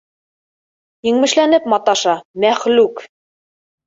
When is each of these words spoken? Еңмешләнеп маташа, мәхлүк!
Еңмешләнеп 1.07 1.67
маташа, 1.73 2.15
мәхлүк! 2.47 3.05